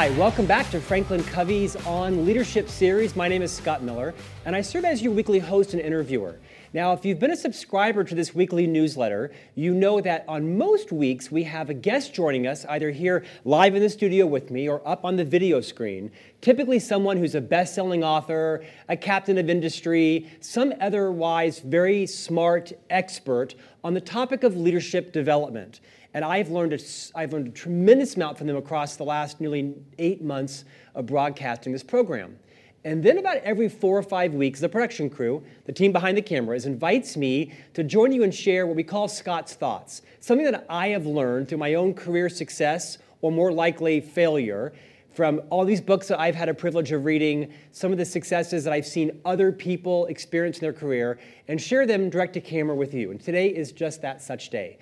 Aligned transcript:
Hi, 0.00 0.08
welcome 0.12 0.46
back 0.46 0.70
to 0.70 0.80
Franklin 0.80 1.22
Covey's 1.24 1.76
On 1.84 2.24
Leadership 2.24 2.70
series. 2.70 3.14
My 3.14 3.28
name 3.28 3.42
is 3.42 3.52
Scott 3.52 3.82
Miller, 3.82 4.14
and 4.46 4.56
I 4.56 4.62
serve 4.62 4.86
as 4.86 5.02
your 5.02 5.12
weekly 5.12 5.38
host 5.38 5.74
and 5.74 5.82
interviewer. 5.82 6.38
Now, 6.72 6.94
if 6.94 7.04
you've 7.04 7.18
been 7.18 7.32
a 7.32 7.36
subscriber 7.36 8.02
to 8.04 8.14
this 8.14 8.34
weekly 8.34 8.66
newsletter, 8.66 9.30
you 9.56 9.74
know 9.74 10.00
that 10.00 10.24
on 10.26 10.56
most 10.56 10.90
weeks 10.90 11.30
we 11.30 11.42
have 11.42 11.68
a 11.68 11.74
guest 11.74 12.14
joining 12.14 12.46
us, 12.46 12.64
either 12.70 12.90
here 12.90 13.26
live 13.44 13.74
in 13.74 13.82
the 13.82 13.90
studio 13.90 14.24
with 14.24 14.50
me 14.50 14.70
or 14.70 14.80
up 14.88 15.04
on 15.04 15.16
the 15.16 15.24
video 15.24 15.60
screen. 15.60 16.10
Typically, 16.40 16.78
someone 16.78 17.18
who's 17.18 17.34
a 17.34 17.40
best 17.42 17.74
selling 17.74 18.02
author, 18.02 18.64
a 18.88 18.96
captain 18.96 19.36
of 19.36 19.50
industry, 19.50 20.30
some 20.40 20.72
otherwise 20.80 21.58
very 21.58 22.06
smart 22.06 22.72
expert 22.88 23.54
on 23.84 23.92
the 23.92 24.00
topic 24.00 24.44
of 24.44 24.56
leadership 24.56 25.12
development. 25.12 25.80
And 26.12 26.24
I've 26.24 26.50
learned, 26.50 26.72
a, 26.72 26.78
I've 27.14 27.32
learned 27.32 27.48
a 27.48 27.52
tremendous 27.52 28.16
amount 28.16 28.38
from 28.38 28.46
them 28.46 28.56
across 28.56 28.96
the 28.96 29.04
last 29.04 29.40
nearly 29.40 29.74
eight 29.98 30.22
months 30.22 30.64
of 30.94 31.06
broadcasting 31.06 31.72
this 31.72 31.82
program. 31.82 32.38
And 32.82 33.02
then 33.02 33.18
about 33.18 33.36
every 33.38 33.68
four 33.68 33.98
or 33.98 34.02
five 34.02 34.32
weeks, 34.32 34.58
the 34.60 34.68
production 34.68 35.10
crew, 35.10 35.44
the 35.66 35.72
team 35.72 35.92
behind 35.92 36.16
the 36.16 36.22
cameras, 36.22 36.64
invites 36.64 37.16
me 37.16 37.52
to 37.74 37.84
join 37.84 38.10
you 38.10 38.22
and 38.22 38.34
share 38.34 38.66
what 38.66 38.74
we 38.74 38.82
call 38.82 39.06
Scott's 39.06 39.52
Thoughts, 39.52 40.00
something 40.20 40.50
that 40.50 40.64
I 40.68 40.88
have 40.88 41.04
learned 41.04 41.48
through 41.48 41.58
my 41.58 41.74
own 41.74 41.92
career 41.92 42.30
success, 42.30 42.96
or 43.20 43.30
more 43.30 43.52
likely 43.52 44.00
failure, 44.00 44.72
from 45.12 45.42
all 45.50 45.66
these 45.66 45.80
books 45.80 46.08
that 46.08 46.18
I've 46.18 46.34
had 46.34 46.48
a 46.48 46.54
privilege 46.54 46.92
of 46.92 47.04
reading, 47.04 47.52
some 47.72 47.92
of 47.92 47.98
the 47.98 48.04
successes 48.04 48.64
that 48.64 48.72
I've 48.72 48.86
seen 48.86 49.20
other 49.26 49.52
people 49.52 50.06
experience 50.06 50.56
in 50.56 50.62
their 50.62 50.72
career, 50.72 51.18
and 51.48 51.60
share 51.60 51.84
them 51.84 52.08
direct 52.08 52.32
to 52.34 52.40
camera 52.40 52.74
with 52.74 52.94
you. 52.94 53.10
And 53.10 53.20
today 53.20 53.48
is 53.48 53.72
just 53.72 54.00
that 54.00 54.22
such 54.22 54.48
day. 54.48 54.78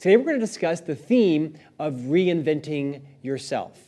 Today 0.00 0.16
we're 0.16 0.24
going 0.24 0.40
to 0.40 0.46
discuss 0.46 0.80
the 0.80 0.94
theme 0.94 1.58
of 1.78 1.92
reinventing 1.92 3.02
yourself. 3.20 3.78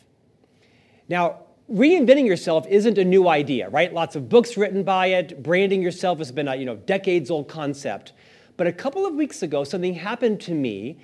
Now, 1.09 1.45
reinventing 1.73 2.27
yourself 2.27 2.67
isn't 2.69 2.99
a 2.99 3.05
new 3.05 3.29
idea, 3.29 3.71
right? 3.71 3.91
Lots 3.91 4.15
of 4.15 4.29
books 4.29 4.59
written 4.59 4.83
by 4.83 5.07
it. 5.07 5.43
Branding 5.43 5.81
yourself 5.81 6.19
has 6.19 6.31
been 6.31 6.49
a 6.49 6.55
you 6.55 6.67
know, 6.67 6.77
decades 6.77 7.31
old 7.31 7.49
concept. 7.49 8.13
But 8.59 8.67
a 8.67 8.73
couple 8.75 9.07
of 9.07 9.15
weeks 9.15 9.43
ago, 9.43 9.65
something 9.65 9.95
happened 9.95 10.43
to 10.43 10.53
me 10.53 10.99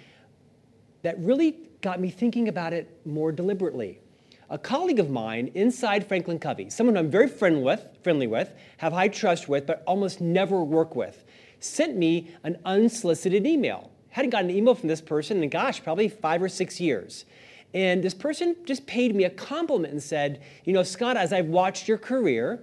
that 1.01 1.19
really 1.21 1.57
got 1.81 2.03
me 2.03 2.11
thinking 2.11 2.47
about 2.49 2.75
it 2.75 3.01
more 3.07 3.33
deliberately. 3.33 4.01
A 4.51 4.59
colleague 4.59 5.01
of 5.01 5.09
mine 5.09 5.51
inside 5.55 6.07
Franklin 6.07 6.39
Covey, 6.39 6.69
someone 6.69 6.99
I'm 6.99 7.11
very 7.11 7.29
friend 7.29 7.63
with, 7.63 7.83
friendly 8.03 8.27
with, 8.27 8.53
have 8.77 8.93
high 8.93 9.09
trust 9.09 9.49
with, 9.49 9.67
but 9.67 9.83
almost 9.87 10.21
never 10.21 10.63
work 10.63 10.95
with, 10.95 11.25
sent 11.61 11.97
me 11.97 12.35
an 12.45 12.59
unsolicited 12.67 13.47
email 13.47 13.91
hadn't 14.19 14.31
gotten 14.31 14.51
an 14.51 14.57
email 14.57 14.75
from 14.75 14.89
this 14.89 15.01
person 15.01 15.43
in, 15.43 15.49
gosh, 15.49 15.83
probably 15.83 16.09
five 16.09 16.43
or 16.43 16.49
six 16.49 16.81
years. 16.81 17.25
And 17.75 18.03
this 18.03 18.15
person 18.15 18.57
just 18.65 18.87
paid 18.87 19.15
me 19.15 19.25
a 19.25 19.31
compliment 19.31 19.93
and 19.93 20.03
said, 20.03 20.43
You 20.65 20.73
know, 20.73 20.83
Scott, 20.83 21.17
as 21.17 21.33
I've 21.33 21.47
watched 21.47 21.87
your 21.87 21.99
career, 21.99 22.61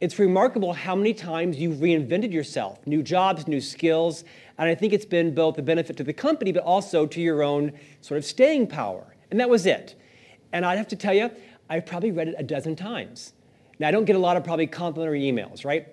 it's 0.00 0.18
remarkable 0.18 0.72
how 0.72 0.96
many 0.96 1.14
times 1.14 1.58
you've 1.58 1.76
reinvented 1.76 2.32
yourself, 2.32 2.84
new 2.86 3.02
jobs, 3.02 3.46
new 3.46 3.60
skills. 3.60 4.24
And 4.58 4.68
I 4.68 4.74
think 4.74 4.92
it's 4.92 5.04
been 5.04 5.34
both 5.34 5.58
a 5.58 5.62
benefit 5.62 5.96
to 5.98 6.04
the 6.04 6.12
company, 6.12 6.50
but 6.50 6.64
also 6.64 7.06
to 7.06 7.20
your 7.20 7.42
own 7.42 7.72
sort 8.00 8.18
of 8.18 8.24
staying 8.24 8.66
power. 8.66 9.14
And 9.30 9.38
that 9.38 9.48
was 9.48 9.64
it. 9.64 9.94
And 10.52 10.66
I'd 10.66 10.76
have 10.76 10.88
to 10.88 10.96
tell 10.96 11.14
you, 11.14 11.30
I've 11.70 11.86
probably 11.86 12.10
read 12.10 12.28
it 12.28 12.34
a 12.36 12.42
dozen 12.42 12.76
times. 12.76 13.32
Now, 13.78 13.88
I 13.88 13.90
don't 13.92 14.04
get 14.04 14.16
a 14.16 14.18
lot 14.18 14.36
of 14.36 14.44
probably 14.44 14.66
complimentary 14.66 15.22
emails, 15.22 15.64
right? 15.64 15.86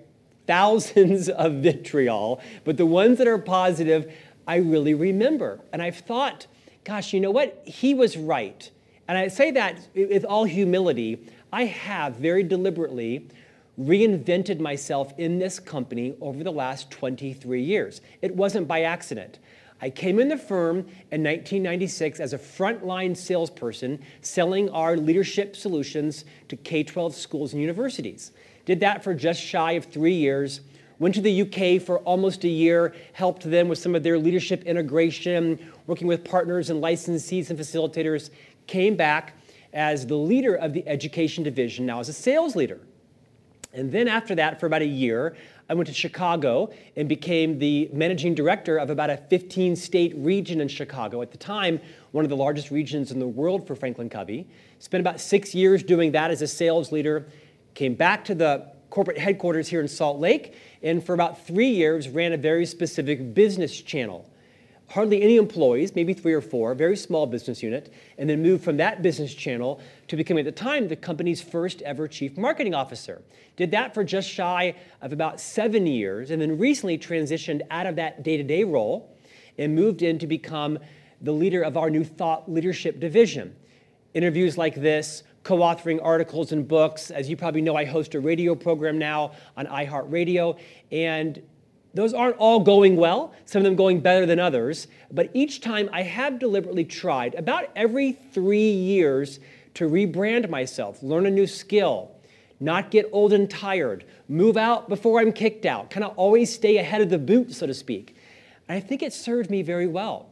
Thousands 0.46 1.28
of 1.44 1.54
vitriol, 1.54 2.40
but 2.64 2.76
the 2.76 2.86
ones 2.86 3.18
that 3.18 3.28
are 3.28 3.38
positive, 3.38 4.12
I 4.50 4.56
really 4.56 4.94
remember. 4.94 5.60
And 5.72 5.80
I've 5.80 5.98
thought, 5.98 6.48
gosh, 6.82 7.12
you 7.12 7.20
know 7.20 7.30
what? 7.30 7.62
He 7.64 7.94
was 7.94 8.16
right. 8.16 8.68
And 9.06 9.16
I 9.16 9.28
say 9.28 9.52
that 9.52 9.78
with 9.94 10.24
all 10.24 10.42
humility. 10.42 11.24
I 11.52 11.66
have 11.66 12.16
very 12.16 12.42
deliberately 12.42 13.28
reinvented 13.80 14.58
myself 14.58 15.16
in 15.18 15.38
this 15.38 15.60
company 15.60 16.16
over 16.20 16.42
the 16.42 16.50
last 16.50 16.90
23 16.90 17.62
years. 17.62 18.00
It 18.22 18.34
wasn't 18.34 18.66
by 18.66 18.82
accident. 18.82 19.38
I 19.80 19.88
came 19.88 20.18
in 20.18 20.26
the 20.26 20.36
firm 20.36 20.78
in 21.12 21.22
1996 21.22 22.18
as 22.18 22.32
a 22.32 22.38
frontline 22.38 23.16
salesperson 23.16 24.00
selling 24.20 24.68
our 24.70 24.96
leadership 24.96 25.54
solutions 25.54 26.24
to 26.48 26.56
K 26.56 26.82
12 26.82 27.14
schools 27.14 27.52
and 27.52 27.62
universities. 27.62 28.32
Did 28.64 28.80
that 28.80 29.04
for 29.04 29.14
just 29.14 29.40
shy 29.40 29.72
of 29.72 29.84
three 29.84 30.14
years 30.14 30.60
Went 31.00 31.14
to 31.14 31.22
the 31.22 31.42
UK 31.42 31.80
for 31.80 31.98
almost 32.00 32.44
a 32.44 32.48
year, 32.48 32.94
helped 33.14 33.50
them 33.50 33.68
with 33.68 33.78
some 33.78 33.94
of 33.94 34.02
their 34.02 34.18
leadership 34.18 34.62
integration, 34.64 35.58
working 35.86 36.06
with 36.06 36.22
partners 36.22 36.68
and 36.68 36.82
licensees 36.82 37.48
and 37.48 37.58
facilitators. 37.58 38.28
Came 38.66 38.96
back 38.96 39.32
as 39.72 40.06
the 40.06 40.14
leader 40.14 40.54
of 40.54 40.74
the 40.74 40.86
education 40.86 41.42
division, 41.42 41.86
now 41.86 42.00
as 42.00 42.10
a 42.10 42.12
sales 42.12 42.54
leader. 42.54 42.80
And 43.72 43.90
then 43.90 44.08
after 44.08 44.34
that, 44.34 44.60
for 44.60 44.66
about 44.66 44.82
a 44.82 44.86
year, 44.86 45.36
I 45.70 45.74
went 45.74 45.86
to 45.86 45.94
Chicago 45.94 46.70
and 46.96 47.08
became 47.08 47.58
the 47.58 47.88
managing 47.94 48.34
director 48.34 48.76
of 48.76 48.90
about 48.90 49.08
a 49.08 49.16
15 49.16 49.76
state 49.76 50.12
region 50.16 50.60
in 50.60 50.68
Chicago. 50.68 51.22
At 51.22 51.30
the 51.30 51.38
time, 51.38 51.80
one 52.10 52.26
of 52.26 52.28
the 52.28 52.36
largest 52.36 52.70
regions 52.70 53.10
in 53.10 53.20
the 53.20 53.28
world 53.28 53.66
for 53.66 53.74
Franklin 53.74 54.10
Covey. 54.10 54.46
Spent 54.80 55.00
about 55.00 55.18
six 55.18 55.54
years 55.54 55.82
doing 55.82 56.12
that 56.12 56.30
as 56.30 56.42
a 56.42 56.46
sales 56.46 56.92
leader. 56.92 57.26
Came 57.72 57.94
back 57.94 58.22
to 58.26 58.34
the 58.34 58.72
corporate 58.90 59.18
headquarters 59.18 59.68
here 59.68 59.80
in 59.80 59.88
Salt 59.88 60.18
Lake 60.18 60.54
and 60.82 61.04
for 61.04 61.14
about 61.14 61.46
three 61.46 61.70
years 61.70 62.08
ran 62.08 62.32
a 62.32 62.36
very 62.36 62.66
specific 62.66 63.34
business 63.34 63.80
channel. 63.80 64.28
Hardly 64.88 65.22
any 65.22 65.36
employees, 65.36 65.94
maybe 65.94 66.12
three 66.12 66.32
or 66.32 66.40
four, 66.40 66.74
very 66.74 66.96
small 66.96 67.24
business 67.24 67.62
unit, 67.62 67.92
and 68.18 68.28
then 68.28 68.42
moved 68.42 68.64
from 68.64 68.76
that 68.78 69.02
business 69.02 69.32
channel 69.32 69.80
to 70.08 70.16
becoming 70.16 70.44
at 70.44 70.56
the 70.56 70.60
time 70.60 70.88
the 70.88 70.96
company's 70.96 71.40
first 71.40 71.80
ever 71.82 72.08
chief 72.08 72.36
marketing 72.36 72.74
officer. 72.74 73.22
Did 73.56 73.70
that 73.70 73.94
for 73.94 74.02
just 74.02 74.28
shy 74.28 74.74
of 75.00 75.12
about 75.12 75.40
seven 75.40 75.86
years, 75.86 76.32
and 76.32 76.42
then 76.42 76.58
recently 76.58 76.98
transitioned 76.98 77.60
out 77.70 77.86
of 77.86 77.94
that 77.96 78.24
day 78.24 78.36
to 78.36 78.42
day 78.42 78.64
role 78.64 79.16
and 79.58 79.76
moved 79.76 80.02
in 80.02 80.18
to 80.18 80.26
become 80.26 80.76
the 81.20 81.32
leader 81.32 81.62
of 81.62 81.76
our 81.76 81.88
new 81.88 82.02
thought 82.02 82.50
leadership 82.50 82.98
division. 82.98 83.54
Interviews 84.14 84.58
like 84.58 84.74
this, 84.74 85.22
co 85.42 85.58
authoring 85.58 86.00
articles 86.02 86.52
and 86.52 86.66
books. 86.66 87.10
As 87.10 87.28
you 87.28 87.36
probably 87.36 87.62
know, 87.62 87.76
I 87.76 87.84
host 87.84 88.14
a 88.14 88.20
radio 88.20 88.54
program 88.54 88.98
now 88.98 89.32
on 89.56 89.66
iHeartRadio, 89.66 90.58
and 90.92 91.42
those 91.94 92.14
aren't 92.14 92.36
all 92.36 92.60
going 92.60 92.96
well, 92.96 93.34
some 93.46 93.60
of 93.60 93.64
them 93.64 93.74
going 93.74 94.00
better 94.00 94.26
than 94.26 94.38
others, 94.38 94.86
but 95.10 95.30
each 95.34 95.60
time 95.60 95.88
I 95.92 96.02
have 96.02 96.38
deliberately 96.38 96.84
tried, 96.84 97.34
about 97.34 97.70
every 97.74 98.12
three 98.12 98.70
years, 98.70 99.40
to 99.74 99.88
rebrand 99.88 100.48
myself, 100.48 101.02
learn 101.02 101.26
a 101.26 101.30
new 101.30 101.46
skill, 101.46 102.12
not 102.60 102.90
get 102.90 103.08
old 103.12 103.32
and 103.32 103.48
tired, 103.50 104.04
move 104.28 104.56
out 104.56 104.88
before 104.88 105.20
I'm 105.20 105.32
kicked 105.32 105.66
out, 105.66 105.90
kind 105.90 106.04
of 106.04 106.16
always 106.16 106.52
stay 106.52 106.76
ahead 106.76 107.00
of 107.00 107.10
the 107.10 107.18
boot, 107.18 107.52
so 107.52 107.66
to 107.66 107.74
speak. 107.74 108.14
And 108.68 108.76
I 108.76 108.80
think 108.80 109.02
it 109.02 109.12
served 109.12 109.50
me 109.50 109.62
very 109.62 109.86
well. 109.86 110.30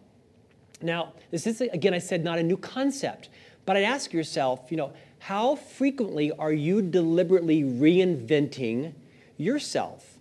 Now, 0.81 1.15
this 1.31 1.47
is, 1.47 1.61
again, 1.61 1.95
I 1.95 1.99
said, 1.99 2.23
not 2.23 2.39
a 2.39 2.43
new 2.43 2.57
concept. 2.57 3.31
But 3.69 3.77
I'd 3.77 3.83
ask 3.83 4.15
yourself, 4.15 4.71
you 4.71 4.79
know, 4.79 4.95
how 5.19 5.57
frequently 5.57 6.33
are 6.33 6.55
you 6.55 6.81
deliberately 6.81 7.65
reinventing 7.65 8.95
yourself? 9.37 10.17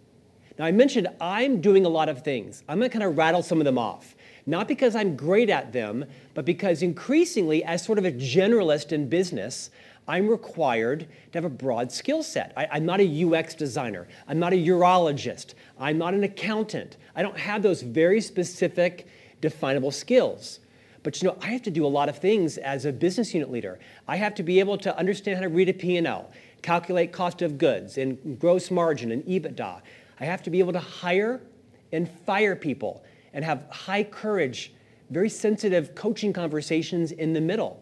Now, 0.59 0.66
I 0.66 0.74
mentioned 0.74 1.08
I'm 1.22 1.62
doing 1.62 1.86
a 1.86 1.90
lot 1.90 2.09
of 2.09 2.25
things. 2.25 2.62
I'm 2.68 2.78
going 2.78 2.90
to 2.91 2.94
kind 2.94 3.09
of 3.09 3.18
rattle 3.18 3.41
some 3.41 3.59
of 3.59 3.63
them 3.63 3.78
off. 3.78 4.18
Not 4.46 4.68
because 4.68 4.97
I'm 4.97 5.16
great 5.16 5.50
at 5.50 5.72
them, 5.72 6.03
but 6.34 6.44
because 6.44 6.81
increasingly, 6.81 7.63
as 7.63 7.86
sort 7.86 7.97
of 7.97 8.03
a 8.03 8.12
generalist 8.12 8.91
in 8.91 9.07
business, 9.07 9.69
I'm 10.09 10.28
required 10.28 11.07
to 11.31 11.38
have 11.38 11.46
a 11.46 11.50
broad 11.50 11.90
skill 11.90 12.24
set. 12.24 12.52
I, 12.57 12.66
am 12.75 12.86
not 12.86 13.00
a 13.00 13.24
UX 13.24 13.56
designer. 13.56 14.10
I'm 14.27 14.39
not 14.39 14.51
a 14.51 14.57
urologist. 14.57 15.54
I'm 15.80 15.98
not 15.98 16.13
an 16.13 16.25
accountant. 16.25 16.98
I 17.16 17.21
don't 17.21 17.38
have 17.38 17.63
those 17.63 17.81
very 17.81 18.19
specific, 18.19 19.07
definable 19.39 19.92
skills. 19.92 20.60
But 21.03 21.21
you 21.21 21.27
know, 21.27 21.38
I 21.41 21.47
have 21.47 21.61
to 21.63 21.71
do 21.71 21.85
a 21.85 21.88
lot 21.88 22.09
of 22.09 22.17
things 22.17 22.57
as 22.57 22.85
a 22.85 22.91
business 22.91 23.33
unit 23.33 23.51
leader. 23.51 23.79
I 24.07 24.17
have 24.17 24.35
to 24.35 24.44
be 24.44 24.59
able 24.59 24.77
to 24.79 24.97
understand 24.97 25.38
how 25.38 25.44
to 25.44 25.49
read 25.49 25.69
a 25.69 25.73
P&L, 25.73 26.31
calculate 26.61 27.11
cost 27.11 27.41
of 27.41 27.57
goods 27.57 27.97
and 27.97 28.39
gross 28.39 28.71
margin 28.71 29.11
and 29.11 29.23
EBITDA. 29.25 29.81
I 30.19 30.25
have 30.25 30.44
to 30.44 30.49
be 30.49 30.59
able 30.59 30.73
to 30.73 30.79
hire 30.79 31.41
and 31.91 32.09
fire 32.09 32.55
people 32.55 33.03
and 33.33 33.45
have 33.45 33.65
high 33.69 34.03
courage, 34.03 34.73
very 35.09 35.29
sensitive 35.29 35.95
coaching 35.95 36.33
conversations 36.33 37.11
in 37.11 37.33
the 37.33 37.41
middle. 37.41 37.81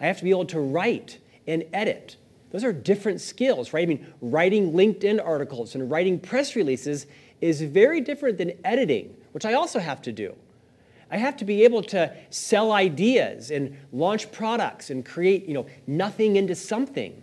I 0.00 0.06
have 0.06 0.18
to 0.18 0.24
be 0.24 0.30
able 0.30 0.46
to 0.46 0.60
write 0.60 1.18
and 1.46 1.64
edit. 1.72 2.16
Those 2.50 2.64
are 2.64 2.72
different 2.72 3.20
skills, 3.20 3.72
right? 3.72 3.82
I 3.82 3.86
mean, 3.86 4.06
writing 4.20 4.72
LinkedIn 4.72 5.24
articles 5.24 5.74
and 5.74 5.90
writing 5.90 6.20
press 6.20 6.54
releases 6.54 7.06
is 7.40 7.62
very 7.62 8.00
different 8.00 8.38
than 8.38 8.52
editing, 8.64 9.16
which 9.32 9.44
I 9.44 9.54
also 9.54 9.78
have 9.78 10.02
to 10.02 10.12
do. 10.12 10.34
I 11.12 11.18
have 11.18 11.36
to 11.36 11.44
be 11.44 11.62
able 11.64 11.82
to 11.84 12.10
sell 12.30 12.72
ideas 12.72 13.50
and 13.50 13.76
launch 13.92 14.32
products 14.32 14.88
and 14.88 15.04
create, 15.04 15.46
you 15.46 15.52
know, 15.52 15.66
nothing 15.86 16.36
into 16.36 16.54
something. 16.54 17.22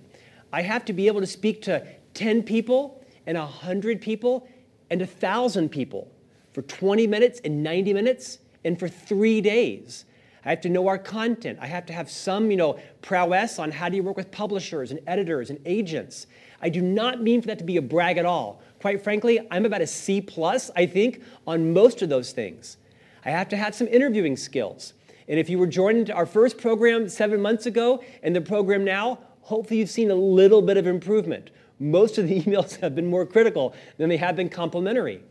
I 0.54 0.62
have 0.62 0.86
to 0.86 0.94
be 0.94 1.08
able 1.08 1.22
to 1.22 1.28
speak 1.28 1.64
to 1.64 1.84
10 2.14 2.44
people 2.44 3.04
and 3.26 3.36
100 3.36 4.00
people 4.00 4.48
and 4.92 5.02
1,000 5.02 5.70
people 5.70 6.12
for 6.54 6.62
20 6.62 7.08
minutes 7.08 7.42
and 7.44 7.64
90 7.64 7.94
minutes 7.96 8.38
and 8.64 8.80
for 8.80 8.88
three 8.88 9.42
days. 9.42 10.06
I 10.46 10.50
have 10.52 10.62
to 10.62 10.70
know 10.70 10.88
our 10.88 11.00
content. 11.00 11.58
I 11.60 11.66
have 11.66 11.88
to 11.88 11.94
have 11.94 12.12
some, 12.12 12.52
you 12.52 12.58
know, 12.58 12.80
prowess 13.02 13.58
on 13.58 13.72
how 13.72 13.90
do 13.90 13.96
you 13.96 14.04
work 14.04 14.18
with 14.18 14.30
publishers 14.30 14.92
and 14.92 15.00
editors 15.08 15.50
and 15.50 15.60
agents. 15.66 16.28
I 16.62 16.70
do 16.70 16.84
not 16.84 17.24
mean 17.24 17.42
for 17.42 17.48
that 17.48 17.58
to 17.58 17.64
be 17.64 17.78
a 17.78 17.82
brag 17.82 18.20
at 18.20 18.26
all. 18.26 18.62
Quite 18.82 19.04
frankly, 19.04 19.40
I'm 19.50 19.66
about 19.66 19.82
a 19.82 19.88
C 19.88 20.22
plus, 20.22 20.70
I 20.76 20.86
think, 20.86 21.24
on 21.48 21.74
most 21.74 22.04
of 22.04 22.10
those 22.10 22.32
things. 22.34 22.78
I 23.26 23.32
have 23.32 23.50
to 23.50 23.58
have 23.58 23.76
some 23.76 23.88
interviewing 23.88 24.38
skills. 24.38 24.94
And 25.28 25.40
if 25.40 25.50
you 25.50 25.60
were 25.60 25.68
joining 25.68 26.10
our 26.12 26.26
first 26.26 26.58
program 26.58 27.08
seven 27.08 27.42
months 27.42 27.66
ago 27.66 28.04
and 28.24 28.36
the 28.36 28.42
program 28.42 28.84
now, 28.84 29.20
hopefully 29.42 29.80
you've 29.80 29.90
seen 29.90 30.12
a 30.12 30.16
little 30.16 30.62
bit 30.62 30.78
of 30.78 30.88
improvement. 30.88 31.52
Most 31.80 32.18
of 32.18 32.28
the 32.28 32.42
emails 32.42 32.80
have 32.80 32.96
been 32.96 33.08
more 33.08 33.26
critical 33.26 33.76
than 33.98 34.10
they 34.10 34.18
have 34.18 34.36
been 34.36 34.50
complimentary. 34.50 35.22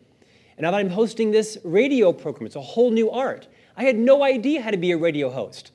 And 0.57 0.65
now 0.65 0.73
that 0.73 0.79
I'm 0.79 0.91
hosting 0.91 1.31
this 1.31 1.59
radio 1.65 2.13
program, 2.13 2.47
it's 2.47 2.57
a 2.57 2.61
whole 2.61 2.91
new 2.91 3.11
art. 3.11 3.49
I 3.77 3.85
had 3.85 3.97
no 3.97 4.25
idea 4.25 4.61
how 4.61 4.71
to 4.71 4.77
be 4.77 4.91
a 4.91 4.97
radio 4.97 5.31
host. 5.31 5.71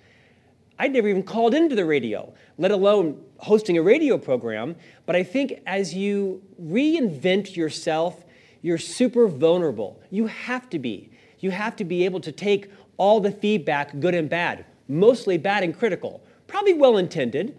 I'd 0.77 0.91
never 0.91 1.07
even 1.07 1.23
called 1.23 1.53
into 1.53 1.75
the 1.75 1.85
radio, 1.85 2.33
let 2.57 2.71
alone 2.71 3.23
hosting 3.37 3.77
a 3.77 3.81
radio 3.81 4.17
program. 4.17 4.75
But 5.05 5.15
I 5.15 5.23
think 5.23 5.61
as 5.65 5.93
you 5.93 6.41
reinvent 6.61 7.55
yourself, 7.55 8.25
you're 8.61 8.77
super 8.77 9.27
vulnerable. 9.27 10.01
You 10.09 10.27
have 10.27 10.69
to 10.71 10.79
be. 10.79 11.11
You 11.43 11.51
have 11.51 11.75
to 11.75 11.83
be 11.83 12.05
able 12.05 12.21
to 12.21 12.31
take 12.31 12.71
all 12.95 13.19
the 13.19 13.29
feedback, 13.29 13.99
good 13.99 14.15
and 14.15 14.29
bad, 14.29 14.63
mostly 14.87 15.37
bad 15.37 15.61
and 15.61 15.77
critical, 15.77 16.23
probably 16.47 16.71
well 16.71 16.95
intended. 16.95 17.57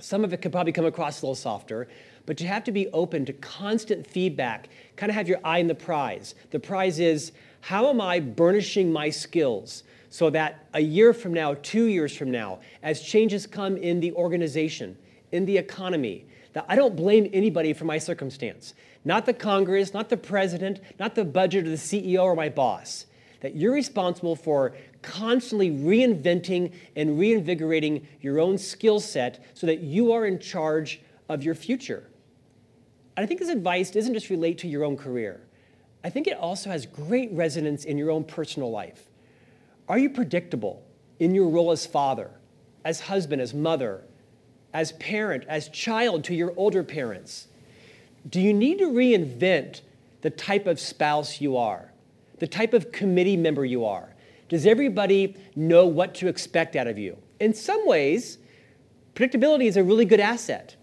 Some 0.00 0.24
of 0.24 0.32
it 0.32 0.42
could 0.42 0.50
probably 0.50 0.72
come 0.72 0.86
across 0.86 1.22
a 1.22 1.24
little 1.24 1.36
softer, 1.36 1.86
but 2.26 2.40
you 2.40 2.48
have 2.48 2.64
to 2.64 2.72
be 2.72 2.88
open 2.88 3.24
to 3.26 3.32
constant 3.34 4.04
feedback, 4.04 4.68
kind 4.96 5.08
of 5.08 5.14
have 5.14 5.28
your 5.28 5.38
eye 5.44 5.60
on 5.60 5.68
the 5.68 5.74
prize. 5.76 6.34
The 6.50 6.58
prize 6.58 6.98
is 6.98 7.30
how 7.60 7.88
am 7.90 8.00
I 8.00 8.18
burnishing 8.18 8.92
my 8.92 9.10
skills 9.10 9.84
so 10.10 10.28
that 10.30 10.66
a 10.74 10.80
year 10.80 11.12
from 11.12 11.32
now, 11.32 11.54
two 11.62 11.84
years 11.84 12.16
from 12.16 12.32
now, 12.32 12.58
as 12.82 13.00
changes 13.00 13.46
come 13.46 13.76
in 13.76 14.00
the 14.00 14.12
organization, 14.14 14.98
in 15.30 15.44
the 15.44 15.56
economy, 15.56 16.26
that 16.54 16.66
I 16.68 16.74
don't 16.74 16.96
blame 16.96 17.30
anybody 17.32 17.72
for 17.72 17.84
my 17.84 17.98
circumstance. 17.98 18.74
Not 19.06 19.24
the 19.24 19.34
Congress, 19.34 19.94
not 19.94 20.08
the 20.08 20.16
president, 20.16 20.80
not 20.98 21.14
the 21.14 21.24
budget 21.24 21.64
or 21.64 21.70
the 21.70 21.76
CEO 21.76 22.24
or 22.24 22.34
my 22.34 22.48
boss. 22.48 23.06
That 23.40 23.54
you're 23.54 23.72
responsible 23.72 24.34
for 24.34 24.74
constantly 25.00 25.70
reinventing 25.70 26.72
and 26.96 27.16
reinvigorating 27.16 28.04
your 28.20 28.40
own 28.40 28.58
skill 28.58 28.98
set 28.98 29.44
so 29.54 29.68
that 29.68 29.78
you 29.78 30.10
are 30.10 30.26
in 30.26 30.40
charge 30.40 31.00
of 31.28 31.44
your 31.44 31.54
future. 31.54 32.10
And 33.16 33.22
I 33.22 33.28
think 33.28 33.38
this 33.38 33.48
advice 33.48 33.92
doesn't 33.92 34.12
just 34.12 34.28
relate 34.28 34.58
to 34.58 34.68
your 34.68 34.82
own 34.82 34.96
career. 34.96 35.40
I 36.02 36.10
think 36.10 36.26
it 36.26 36.36
also 36.36 36.70
has 36.70 36.84
great 36.84 37.30
resonance 37.30 37.84
in 37.84 37.98
your 37.98 38.10
own 38.10 38.24
personal 38.24 38.72
life. 38.72 39.08
Are 39.88 39.98
you 39.98 40.10
predictable 40.10 40.82
in 41.20 41.32
your 41.32 41.48
role 41.48 41.70
as 41.70 41.86
father, 41.86 42.32
as 42.84 43.02
husband, 43.02 43.40
as 43.40 43.54
mother, 43.54 44.02
as 44.74 44.90
parent, 44.92 45.44
as 45.46 45.68
child 45.68 46.24
to 46.24 46.34
your 46.34 46.52
older 46.56 46.82
parents? 46.82 47.46
Do 48.28 48.40
you 48.40 48.52
need 48.52 48.78
to 48.78 48.86
reinvent 48.86 49.82
the 50.22 50.30
type 50.30 50.66
of 50.66 50.80
spouse 50.80 51.40
you 51.40 51.56
are, 51.56 51.92
the 52.38 52.46
type 52.46 52.74
of 52.74 52.90
committee 52.90 53.36
member 53.36 53.64
you 53.64 53.84
are? 53.84 54.14
Does 54.48 54.66
everybody 54.66 55.36
know 55.54 55.86
what 55.86 56.14
to 56.16 56.28
expect 56.28 56.76
out 56.76 56.86
of 56.86 56.98
you? 56.98 57.16
In 57.40 57.54
some 57.54 57.86
ways, 57.86 58.38
predictability 59.14 59.66
is 59.66 59.76
a 59.76 59.84
really 59.84 60.04
good 60.04 60.20
asset. 60.20 60.76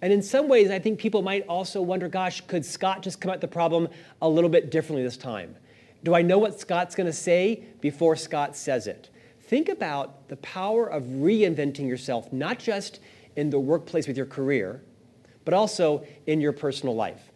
And 0.00 0.12
in 0.12 0.22
some 0.22 0.48
ways, 0.48 0.70
I 0.70 0.78
think 0.78 0.98
people 0.98 1.22
might 1.22 1.46
also 1.48 1.82
wonder 1.82 2.08
gosh, 2.08 2.40
could 2.42 2.64
Scott 2.64 3.02
just 3.02 3.20
come 3.20 3.32
at 3.32 3.40
the 3.40 3.48
problem 3.48 3.88
a 4.22 4.28
little 4.28 4.50
bit 4.50 4.70
differently 4.70 5.02
this 5.02 5.16
time? 5.16 5.56
Do 6.04 6.14
I 6.14 6.22
know 6.22 6.38
what 6.38 6.60
Scott's 6.60 6.94
going 6.94 7.08
to 7.08 7.12
say 7.12 7.64
before 7.80 8.14
Scott 8.14 8.56
says 8.56 8.86
it? 8.86 9.10
Think 9.40 9.68
about 9.68 10.28
the 10.28 10.36
power 10.36 10.86
of 10.86 11.02
reinventing 11.04 11.88
yourself, 11.88 12.32
not 12.32 12.58
just 12.58 13.00
in 13.34 13.50
the 13.50 13.58
workplace 13.58 14.06
with 14.06 14.16
your 14.16 14.26
career, 14.26 14.82
but 15.48 15.54
also 15.54 16.04
in 16.26 16.42
your 16.42 16.52
personal 16.52 16.94
life. 16.94 17.32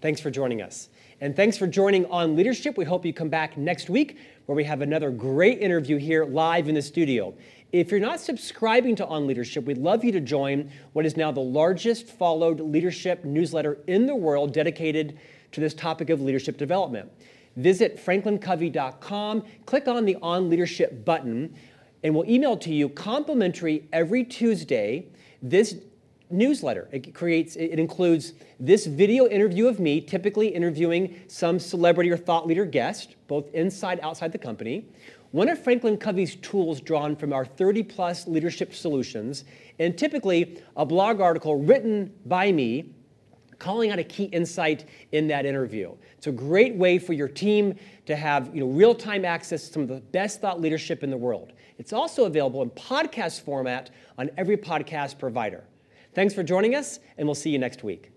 Thanks 0.00 0.20
for 0.20 0.28
joining 0.28 0.60
us. 0.60 0.88
And 1.20 1.36
thanks 1.36 1.56
for 1.56 1.68
joining 1.68 2.04
on 2.06 2.34
Leadership. 2.34 2.76
We 2.76 2.84
hope 2.84 3.06
you 3.06 3.12
come 3.12 3.28
back 3.28 3.56
next 3.56 3.88
week 3.88 4.18
where 4.46 4.56
we 4.56 4.64
have 4.64 4.80
another 4.80 5.12
great 5.12 5.60
interview 5.60 5.98
here 5.98 6.24
live 6.24 6.68
in 6.68 6.74
the 6.74 6.82
studio. 6.82 7.32
If 7.70 7.92
you're 7.92 8.00
not 8.00 8.18
subscribing 8.18 8.96
to 8.96 9.06
On 9.06 9.28
Leadership, 9.28 9.66
we'd 9.66 9.78
love 9.78 10.02
you 10.02 10.10
to 10.10 10.18
join 10.18 10.72
what 10.94 11.06
is 11.06 11.16
now 11.16 11.30
the 11.30 11.38
largest 11.38 12.08
followed 12.08 12.58
leadership 12.58 13.24
newsletter 13.24 13.78
in 13.86 14.06
the 14.06 14.16
world 14.16 14.52
dedicated 14.52 15.16
to 15.52 15.60
this 15.60 15.74
topic 15.74 16.10
of 16.10 16.20
leadership 16.20 16.58
development. 16.58 17.08
Visit 17.54 18.04
franklincovey.com, 18.04 19.44
click 19.64 19.86
on 19.86 20.06
the 20.06 20.16
On 20.22 20.50
Leadership 20.50 21.04
button, 21.04 21.54
and 22.02 22.16
we'll 22.16 22.28
email 22.28 22.56
to 22.56 22.74
you 22.74 22.88
complimentary 22.88 23.88
every 23.92 24.24
Tuesday 24.24 25.06
this 25.40 25.76
newsletter. 26.32 26.88
It 26.92 27.14
creates 27.14 27.56
it 27.56 27.78
includes 27.78 28.34
this 28.58 28.86
video 28.86 29.26
interview 29.26 29.66
of 29.66 29.78
me, 29.80 30.00
typically 30.00 30.48
interviewing 30.48 31.20
some 31.28 31.58
celebrity 31.58 32.10
or 32.10 32.16
thought 32.16 32.46
leader 32.46 32.64
guest, 32.64 33.16
both 33.28 33.52
inside 33.54 34.00
outside 34.02 34.32
the 34.32 34.38
company 34.38 34.86
one 35.32 35.48
of 35.48 35.58
Franklin 35.58 35.96
Covey's 35.96 36.36
tools 36.36 36.80
drawn 36.82 37.16
from 37.16 37.32
our 37.32 37.46
30 37.46 37.82
plus 37.84 38.26
leadership 38.26 38.74
solutions, 38.74 39.44
and 39.78 39.96
typically 39.96 40.60
a 40.76 40.84
blog 40.84 41.22
article 41.22 41.58
written 41.58 42.12
by 42.26 42.52
me 42.52 42.94
calling 43.58 43.90
out 43.90 43.98
a 43.98 44.04
key 44.04 44.24
insight 44.24 44.84
in 45.12 45.26
that 45.28 45.46
interview. 45.46 45.94
It's 46.18 46.26
a 46.26 46.32
great 46.32 46.74
way 46.74 46.98
for 46.98 47.14
your 47.14 47.28
team 47.28 47.76
to 48.04 48.14
have 48.14 48.54
you 48.54 48.60
know, 48.60 48.66
real 48.66 48.94
time 48.94 49.24
access 49.24 49.68
to 49.68 49.72
some 49.72 49.82
of 49.82 49.88
the 49.88 50.00
best 50.00 50.42
thought 50.42 50.60
leadership 50.60 51.02
in 51.02 51.10
the 51.10 51.16
world. 51.16 51.52
It's 51.78 51.94
also 51.94 52.26
available 52.26 52.60
in 52.60 52.68
podcast 52.70 53.40
format 53.40 53.88
on 54.18 54.28
every 54.36 54.58
podcast 54.58 55.18
provider. 55.18 55.64
Thanks 56.14 56.34
for 56.34 56.42
joining 56.42 56.74
us, 56.74 57.00
and 57.16 57.26
we'll 57.26 57.34
see 57.34 57.50
you 57.50 57.58
next 57.58 57.82
week. 57.82 58.10